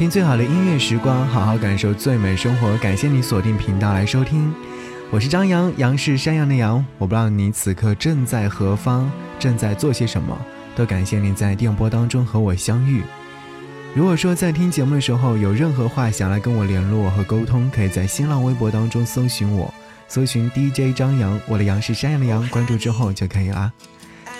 [0.00, 2.74] 听最好的音乐时光，好好感受最美生活。
[2.78, 4.50] 感谢你锁定频道来收听，
[5.10, 6.82] 我是张扬，杨是山羊的羊。
[6.96, 10.34] 我不知道你此刻正在何方，正在做些什么，
[10.74, 13.02] 都感谢你在电波当中和我相遇。
[13.94, 19.70] 如果说在听节目的时候有任何话想来跟我联络和沟通，可以在新浪微博当中搜寻我，
[20.08, 23.70] 搜寻 DJ 张扬，我的杨是山羊的羊，关注之后就可以啦。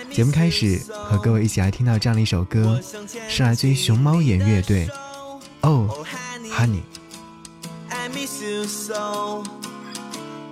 [0.09, 2.81] 节目开始，和各位一起来听到这样的一首歌，
[3.29, 4.89] 是来自于熊猫眼乐队。
[5.63, 6.03] Oh,
[6.57, 6.83] honey,
[7.91, 9.43] I miss you so，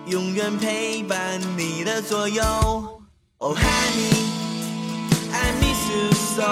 [0.06, 2.44] 永远陪伴你的左右。
[3.40, 4.14] Oh, honey,
[5.34, 6.44] I miss you so，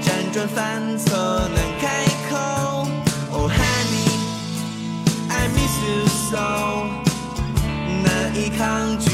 [0.00, 2.88] 辗转反侧难开口。
[3.32, 4.08] Oh, honey,
[5.28, 6.86] I miss you so，
[8.02, 9.10] 难以抗拒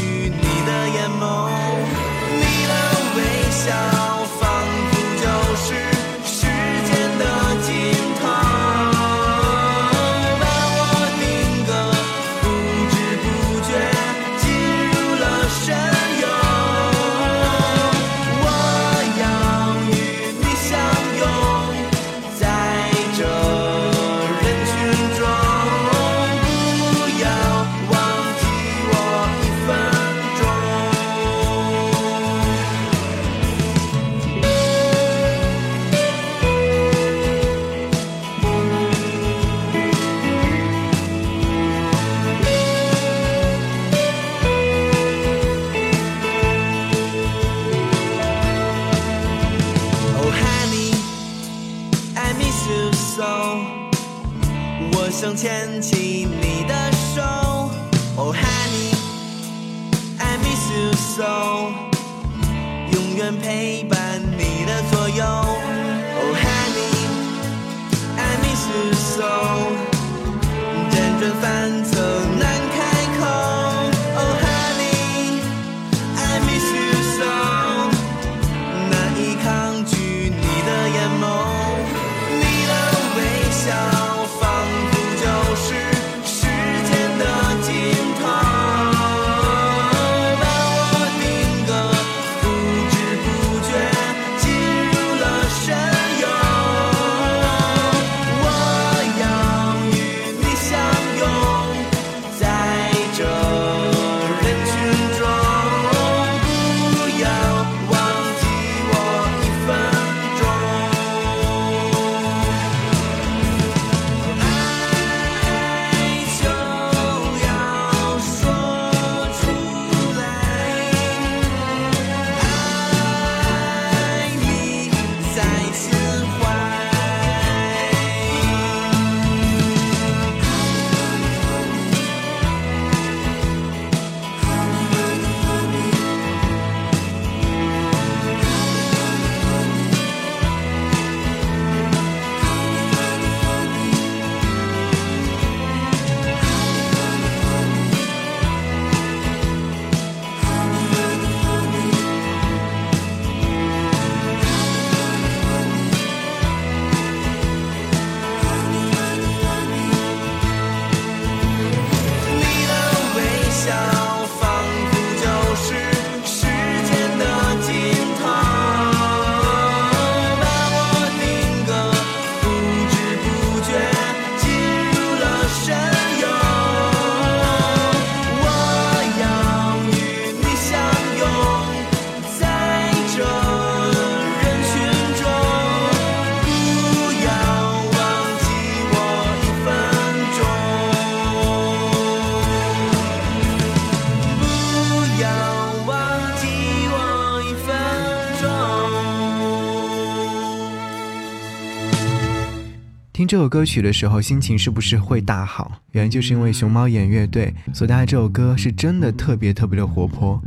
[203.20, 205.70] 听这首歌曲的时候，心情是不是会大好？
[205.92, 210.42] 原因就是因为熊猫眼乐队所带来这首歌是真的特别特别的活泼。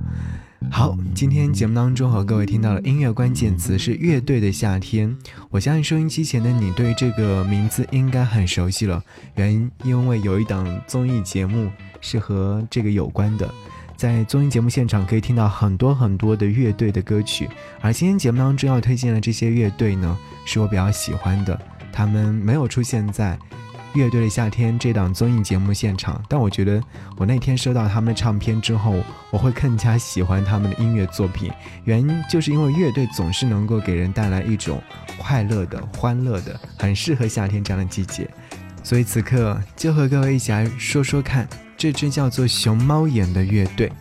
[0.72, 5.16] 好，今天节目当中和各位听到的音乐关键词是乐队的夏天。
[5.52, 9.04] 我相信收音机前的你对这个名字应该很熟悉了，
[9.36, 11.70] 原因因为有一档综艺节目
[12.02, 13.54] 是和这个有关的，
[13.96, 17.48] 在综艺节目现场可以听到很多很多的乐队的歌曲，
[17.82, 21.62] 而今天节目当中要推荐的这些乐队呢，是我比较喜欢的。
[21.94, 23.38] 他们没有出现在
[23.94, 26.82] 乐队的夏天》这档综艺节目现场，但我觉得
[27.16, 31.52] 我那天收到他们的唱片之后，我会更加喜欢他们的音乐作品。
[31.84, 34.82] 原因就是因为乐队总是能够给人带来一种
[35.20, 38.28] 快乐的、欢乐的，很适合夏天这样的季节。
[38.82, 41.48] 所以此刻就和各位一起来说说看，
[41.78, 43.92] 这支叫做熊猫眼的乐队。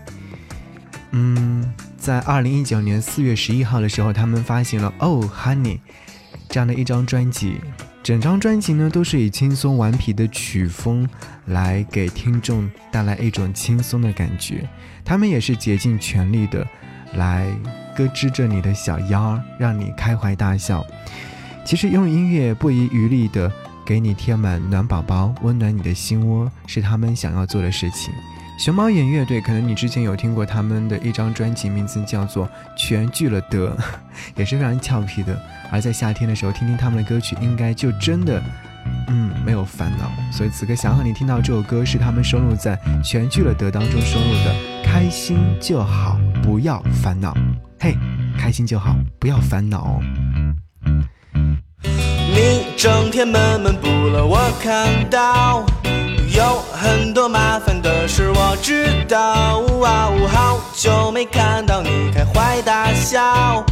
[1.11, 5.77] 嗯，在二零一九年四月十一号的时候，他们发行了《Oh Honey》
[6.53, 7.57] 这样的一张专辑。
[8.03, 11.09] 整张专辑呢，都是以轻松顽皮的曲风
[11.47, 14.69] 来给听众带来一种轻松的感觉。
[15.03, 16.67] 他们也是竭尽全力的
[17.15, 17.47] 来
[17.97, 20.85] 咯吱着你的小腰，让你开怀大笑。
[21.65, 23.51] 其实用音乐不遗余力的
[23.87, 28.13] 给你贴满暖宝宝，温暖你的心窝，是他们想要做的事情。
[28.59, 32.47] 熊猫眼乐队，可能你之前有听过他们的一张专辑，名字叫做
[32.77, 33.77] 《全聚了德》，
[34.37, 35.37] 也是非常俏皮的。
[35.71, 38.41] 而在夏天的时候，听听他们的歌曲，应该就真的，
[39.09, 40.13] 嗯，没有烦恼。
[40.31, 44.55] 所以此刻想和你听到这首歌，是他们收录在《全聚了德》当中收录的
[44.85, 47.35] 《开心就好，不要烦恼》。
[47.81, 47.97] 嘿，
[48.39, 50.01] 开心就好，不要烦恼。
[50.95, 55.67] 你整天闷闷不乐，我看到。
[56.35, 59.63] 有很多麻烦的事，我知道。
[60.33, 63.63] 好久没看到你开怀大笑，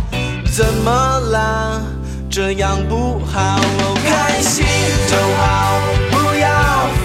[0.55, 1.81] 怎么啦？
[2.31, 3.59] 这样不好。
[4.05, 4.65] 开心
[5.09, 5.81] 就好，
[6.11, 6.49] 不要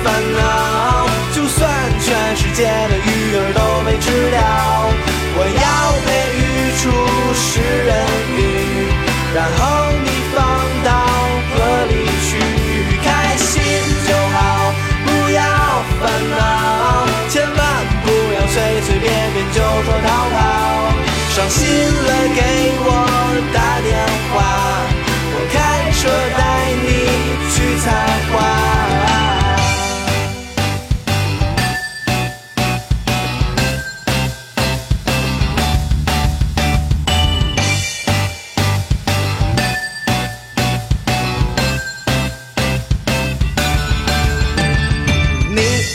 [0.04, 1.08] 烦恼。
[1.34, 1.70] 就算
[2.02, 4.40] 全世界的鱼儿都被吃掉，
[5.38, 5.66] 我要
[6.06, 6.08] 培
[6.38, 6.44] 育
[6.82, 6.84] 出
[7.34, 7.90] 食人
[8.36, 8.40] 鱼，
[9.34, 9.60] 然后
[19.56, 20.36] 就说逃跑。
[21.30, 22.42] 伤心了给
[22.84, 22.90] 我
[23.54, 23.90] 打电
[24.34, 24.36] 话，
[25.32, 25.56] 我开
[25.92, 26.00] 车
[26.38, 26.40] 带
[26.84, 26.86] 你
[27.54, 27.86] 去采
[28.32, 28.34] 花。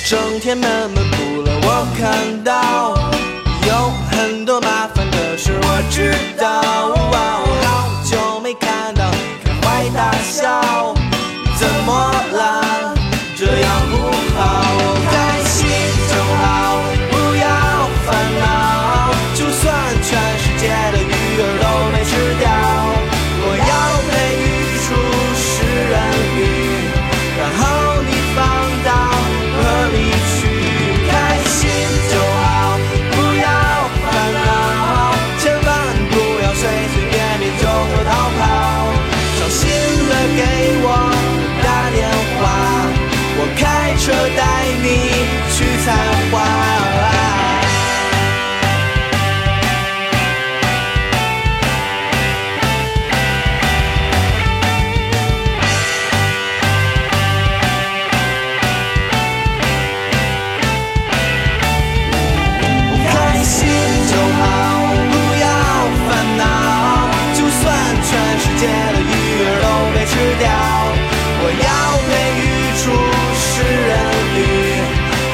[0.06, 2.50] 整天闷闷不乐，我看到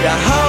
[0.02, 0.45] 然后。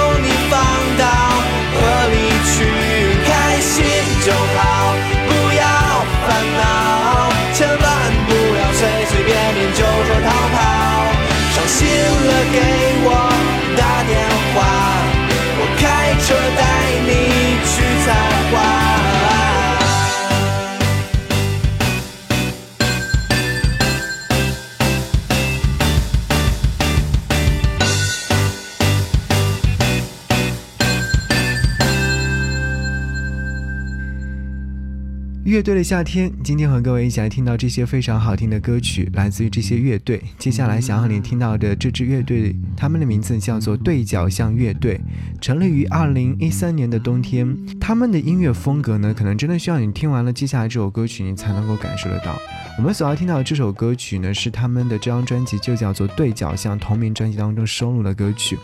[35.58, 40.22] 乐队的夏天，今天和各位一起来听到这些非常好听的歌曲，来自于这些乐队。
[40.38, 45.00] 接下来想和你听到的这支乐队，他们的名字叫做对角巷乐队，
[45.40, 47.58] 成立于二零一三年的冬天。
[47.80, 52.38] 他们的音乐风格呢，可能真的需要你听完了接下来这首歌曲，你才能够感受得到。
[52.76, 58.56] 我们所要听到的这首歌曲呢，是他们的这张专辑就叫做对角巷同名专辑当中收录的歌曲。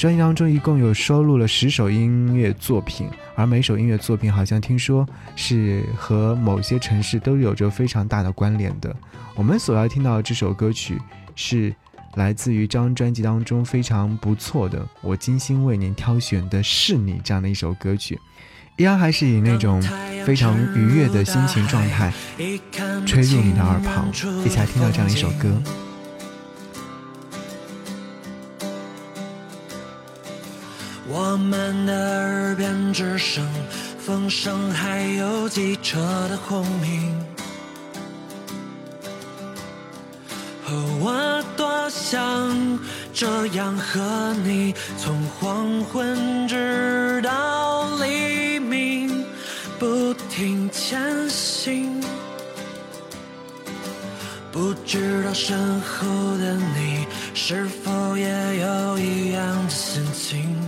[0.00, 8.96] 专辑当中一共有收录了十首音乐作品，而每首音乐作品好像听说是和某些城市都有着非常大的关联的。
[9.34, 10.98] 我们所要听到的这首歌曲
[11.36, 11.74] 是
[12.14, 18.18] 来自于这张专辑当中非常不错的，我精心为您挑选的是你这样的一首歌曲，
[18.78, 19.82] 依然还是以那种
[20.24, 22.10] 非常愉悦的心情状态
[23.04, 24.08] 吹入你的耳旁，
[24.46, 25.62] 一起来听到这样一首歌。
[31.12, 33.44] 我们的耳边只剩
[33.98, 35.98] 风声还有汽车
[36.28, 37.12] 的轰鸣。
[40.64, 42.78] 和我多想
[43.12, 49.24] 这样和你从黄昏直到黎明
[49.80, 52.00] 不停前行
[54.52, 56.06] 不知道身后
[56.38, 58.28] 的你是否也
[58.60, 60.59] 有一样的心情。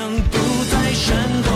[0.00, 0.38] 能不
[0.70, 1.49] 再闪躲。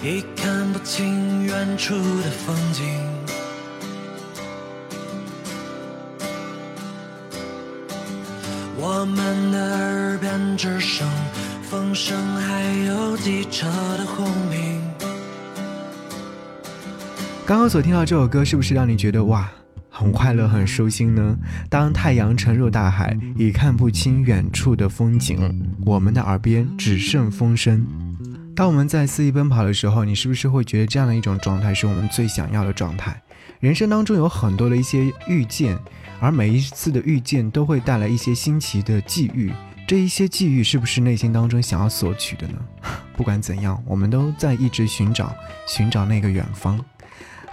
[0.00, 2.84] 已看不清远处的风景。
[8.76, 11.04] 我们的耳边只剩
[11.62, 13.66] 风声，还有机车
[13.98, 14.80] 的轰鸣。
[17.44, 19.50] 刚刚所听到这首歌，是不是让你觉得哇，
[19.90, 21.36] 很快乐、很舒心呢？
[21.68, 27.84] 当太阳沉入大海，已看不清远处的风景，我们的耳边只剩风声。
[28.58, 33.22] 当我们在肆意奔跑的时候，你是不是会觉得这样的一种状态是我们最想要的状态？
[33.60, 35.78] 人生当中有很多的一些遇见，
[36.18, 39.52] 而每一次的遇见都会带来一些新奇的际遇。
[39.86, 42.58] 这一些际遇是不是内心当中想要索取的呢？
[43.16, 45.32] 不管怎样，我们都在一直寻找，
[45.68, 46.84] 寻找那个远方。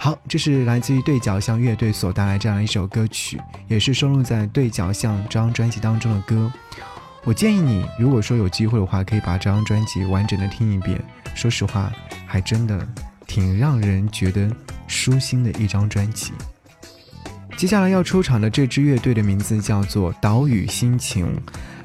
[0.00, 6.52] 好，这是来自于对角巷乐队所带来这样的一首歌曲，也是收录在对角巷这张专辑当中的歌。
[7.26, 10.96] 我建议你，如果说有机会的话，可以把这张专辑完整的听一遍。
[11.34, 11.92] 说实话，
[12.24, 12.86] 还真的
[13.26, 14.48] 挺让人觉得
[14.86, 16.30] 舒心的一张专辑。
[17.56, 21.26] 接下来要出场的这支乐队的名字叫做岛屿心情，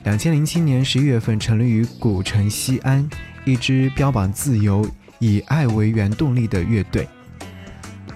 [0.03, 3.09] 两千零七年十一月份成立于古城西安，
[3.43, 7.09] 一支标榜自由、以爱为原动力的乐队。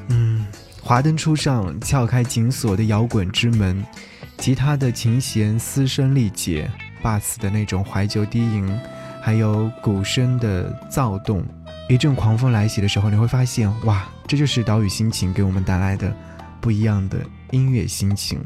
[0.09, 0.45] 嗯，
[0.79, 3.83] 华灯初上，撬开紧锁的摇滚之门，
[4.37, 6.69] 吉他的琴弦嘶声力竭，
[7.05, 8.67] 巴斯的那种怀旧低吟，
[9.21, 11.45] 还有鼓声的躁动，
[11.87, 16.11] 一阵狂风来袭的时候，你会发现，哇，这就是岛屿心情给我们带来的
[16.59, 17.19] 不一样的
[17.51, 18.39] 音乐心情。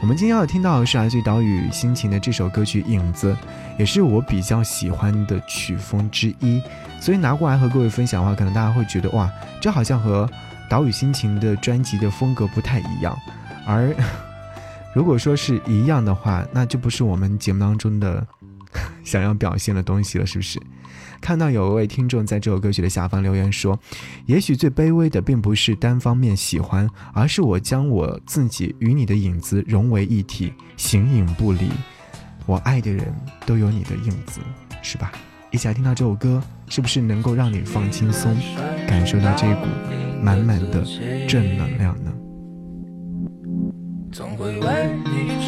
[0.00, 3.30] 我们今天要听到的是来自于岛屿心情的这首歌曲《影子》，
[3.78, 6.62] 也是我比较喜欢的曲风之一，
[6.98, 10.26] 所以拿过来和各位分享的话，可能大家会觉得，哇，这好像和
[10.66, 13.14] 岛屿心情的专辑的风格不太一样，
[13.66, 13.94] 而
[14.98, 18.26] 如果说是一样的话，那就不是我们节目当中的
[19.06, 20.60] 想要表现的东西了，是不是？
[21.20, 23.78] 看到有一位听众在这首歌曲的下方留言说
[24.26, 31.70] ：“也许最卑微的并不是单方面喜欢，而是我将我自己与你的影子融为一体，形影不离。
[32.44, 33.14] 我爱的人
[33.46, 34.40] 都有你的影子，
[34.82, 35.12] 是吧？”
[35.52, 38.36] 一起来听到这首歌，是不是能够让你放轻松，
[38.88, 39.66] 感受到这股
[40.20, 40.84] 满满的
[41.28, 42.12] 正能量呢？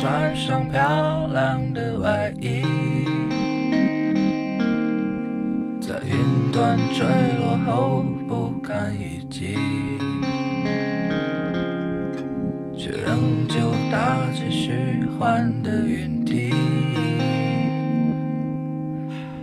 [0.01, 2.63] 穿上漂亮的外衣，
[5.79, 7.05] 在云端坠
[7.39, 9.59] 落后不堪一击，
[12.75, 16.51] 却仍旧搭起虚幻的云梯。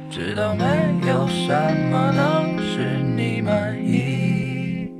[0.10, 0.65] 知道没
[1.08, 1.54] 有什
[1.91, 4.91] 么能使你满意，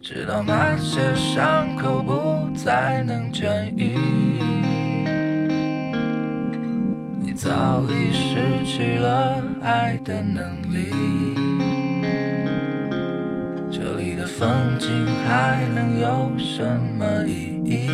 [0.00, 3.96] 直到那些伤口不才能痊愈，
[7.20, 10.92] 你早已失去了爱的能力。
[13.70, 16.64] 这里的风景还能有什
[16.98, 17.88] 么意义？